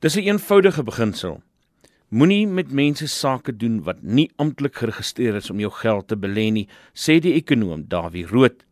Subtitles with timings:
[0.00, 1.42] Dis 'n een eenvoudige beginsel.
[2.08, 6.52] Moenie met mense sake doen wat nie amptelik geregistreer is om jou geld te belê
[6.52, 8.64] nie, sê die ekonom Dawie Rood.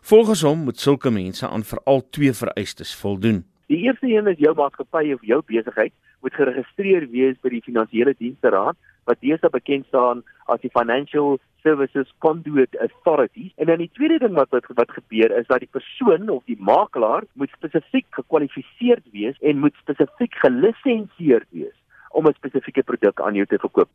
[0.00, 3.44] Volgens hom moet sulke mense aan veral twee vereistes voldoen.
[3.66, 8.14] Die eerste een is jou maatskappy of jou besigheid moet geregistreer wees by die Finansiële
[8.18, 8.78] Dienste Raad
[9.10, 13.50] wat deesdae bekend staan as die Financial Services Conduit Authority.
[13.56, 16.58] En dan die tweede ding wat wat, wat gebeur is dat die persoon of die
[16.58, 21.76] makelaar moet spesifiek gekwalifiseer wees en moet spesifiek gelisensieer wees
[22.12, 23.88] om 'n spesifieke produk aan jou te verkoop.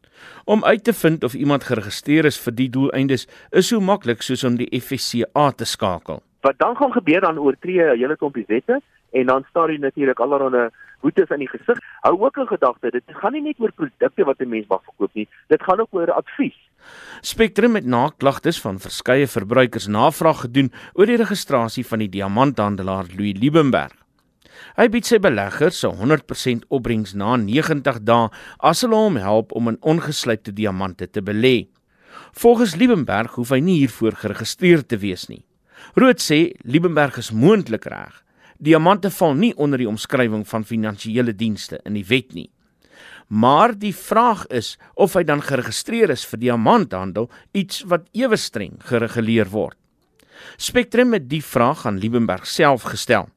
[0.45, 4.43] Om uit te vind of iemand geregistreer is vir die doeleindes is so maklik soos
[4.43, 6.21] om die FSCA te skakel.
[6.41, 10.19] Wat dan gaan gebeur dan oortree 'n hele klompie wette en dan staar jy natuurlik
[10.19, 10.69] allerlei
[11.01, 11.79] boetes in die gesig.
[12.05, 15.13] Hou ook in gedagte, dit gaan nie net oor produkte wat 'n mens mag verkoop
[15.13, 16.57] nie, dit gaan ook oor advies.
[17.21, 23.39] Spectrum het naklagtes van verskeie verbruikers navraag gedoen oor die registrasie van die diamanthandelaar Louis
[23.39, 23.93] Liebenberg.
[24.77, 29.67] Hy bied sy beleggers so 100% opbrengs na 90 dae as hulle hom help om
[29.67, 31.67] in ongeslypte diamante te belê.
[32.31, 35.45] Volgens Liebenberg hoef hy nie hiervoor geregistreer te wees nie.
[35.95, 38.23] Rood sê Liebenberg is moontlik reg
[38.57, 42.49] Diamante val nie onder die omskrywing van finansiële dienste in die wet nie.
[43.27, 48.79] Maar die vraag is of hy dan geregistreer is vir diamanthandel, iets wat ewe streng
[48.87, 49.77] gereguleer word.
[50.57, 53.27] Spectrum het die vraag aan Liebenberg self gestel.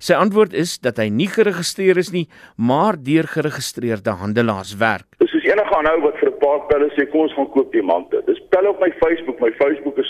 [0.00, 2.24] Sy antwoord is dat hy nie geregistreer is nie,
[2.56, 5.08] maar deur geregistreerde handelaars werk.
[5.20, 8.22] Dis soos enige aanhou wat vir 'n paar pelle sê kom ons gaan koop diamante.
[8.26, 10.09] Dis pelle op my Facebook, my Facebook is.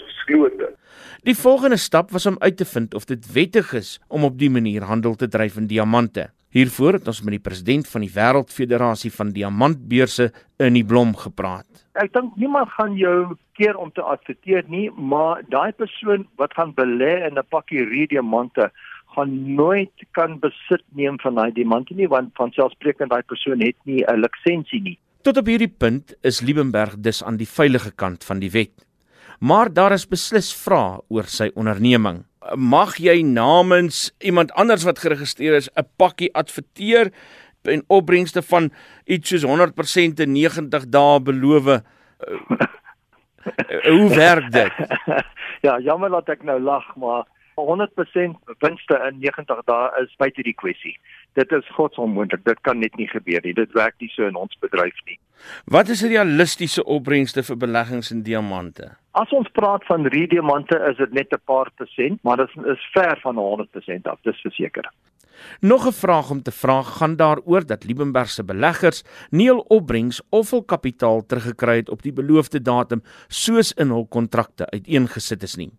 [1.31, 4.49] Die volgende stap was om uit te vind of dit wettig is om op die
[4.51, 6.25] manier handel te dryf in diamante.
[6.51, 10.27] Hiervoor het ons met die president van die Wêreldfederasie van Diamantbeurse
[10.59, 11.85] in die Blom gepraat.
[12.03, 16.75] Ek dink niemand gaan jou keer om te adverteer nie, maar daai persoon wat gaan
[16.75, 18.73] belê in 'n pakkie diamante
[19.15, 23.77] gaan nooit kan besit neem van daai diamante nie want van selfsprekend daai persoon het
[23.85, 24.99] nie 'n lisensie nie.
[25.23, 28.90] Tot op hierdie punt is Liebenberg dus aan die veilige kant van die wet
[29.41, 32.25] maar daar is beslis vrae oor sy onderneming.
[32.57, 37.13] Mag jy namens iemand anders wat geregistreer is 'n pakkie adverteer
[37.65, 38.71] en opbrengste van
[39.05, 41.83] iets soos 100% in 90 dae beloof?
[43.89, 44.73] Hoe werk dit?
[45.67, 47.25] ja, jammer dat ek nou lag, maar
[47.57, 50.97] 100% winste in 90 dae is buite die kwessie.
[51.39, 52.45] Dit is godsonmoontlik.
[52.45, 53.55] Dit kan net nie gebeur nie.
[53.55, 55.19] Dit werk nie so in ons bedryf nie.
[55.65, 58.97] Wat is realistiese opbrengste vir beleggings in diamante?
[59.13, 63.19] As ons praat van diamante, is dit net 'n paar persent, maar dit is ver
[63.23, 64.91] van 100% af, dis verseker.
[65.61, 70.23] Nog 'n vraag om te vra gaan daaroor dat Liebenberg se beleggers nie hul opbrengs
[70.31, 75.57] of hul kapitaal teruggekry het op die beloofde datum soos in hul kontrakte uiteengesit is
[75.57, 75.73] nie.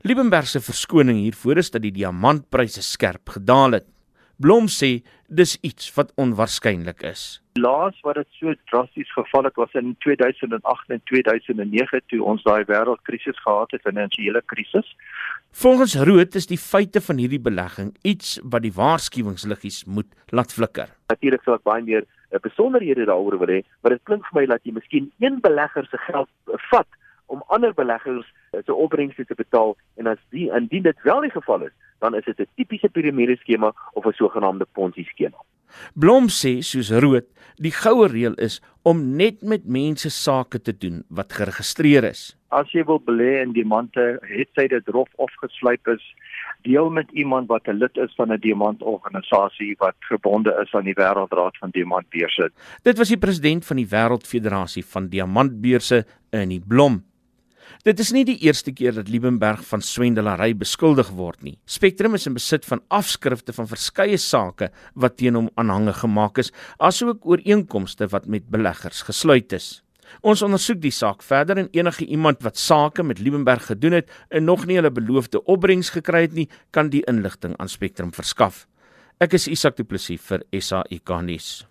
[0.00, 3.84] Liebenberg se verskoning hiervoor is dat die diamantpryse skerp gedaal het.
[4.36, 5.00] Blom sê
[5.32, 7.40] dis iets wat onwaarskynlik is.
[7.56, 12.66] Laas wat dit so drasties geval het was in 2008 en 2009 toe ons daai
[12.68, 14.96] wêreldkrisis gehad het, 'n finansiële krisis.
[15.50, 20.88] Volgens Rood is die feite van hierdie belegging iets wat die waarskuwingsliggies moet laat flikker.
[21.08, 24.46] Natuurlik sou ek baie meer eh, besonderhede daaroor wil hê, maar dit klink vir my
[24.46, 26.88] dat jy miskien een belegger se geld eh, vat
[27.26, 31.30] om ander beleggers eh, se opbrengste te betaal en as die indien dit wel die
[31.30, 35.38] geval is, dan is dit 'n tipiese piramide skema of 'n sogenaamde ponzi skema.
[35.94, 37.26] Blom sê soos Rood,
[37.58, 42.36] die goue reël is om net met mense sake te doen wat geregistreer is.
[42.54, 46.04] As jy wil belê in diamante, het sy dit rof of geslyp is,
[46.62, 50.94] deel met iemand wat 'n lid is van 'n diamantorganisasie wat gebonde is aan die
[50.94, 52.50] Wêreldraad van Diamantbeurse.
[52.82, 57.04] Dit was die president van die Wêreldfederasie van Diamantbeurse in die Blom.
[57.86, 61.56] Dit is nie die eerste keer dat Liebenberg van swendelary beskuldig word nie.
[61.66, 66.52] Spectrum is in besit van afskrifte van verskeie sake wat teen hom aanhange gemaak is,
[66.78, 69.80] asook ooreenkomste wat met beleggers gesluit is.
[70.22, 74.46] Ons ondersoek die saak verder en enige iemand wat sake met Liebenberg gedoen het en
[74.46, 78.66] nog nie hulle beloofde opbrengs gekry het nie, kan die inligting aan Spectrum verskaf.
[79.18, 81.64] Ek is Isak Du Plessis vir SAK nuus.